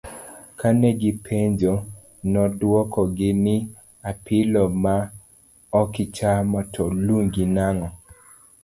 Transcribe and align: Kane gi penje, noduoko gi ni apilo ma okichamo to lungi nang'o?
Kane 0.59 0.89
gi 1.01 1.11
penje, 1.25 1.71
noduoko 2.31 2.99
gi 3.17 3.29
ni 3.43 3.55
apilo 4.11 4.63
ma 4.83 4.95
okichamo 5.81 6.59
to 6.73 6.83
lungi 7.05 7.43
nang'o? 7.55 7.87